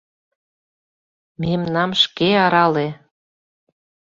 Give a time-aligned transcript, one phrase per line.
[1.41, 2.87] Мемнам шке арале!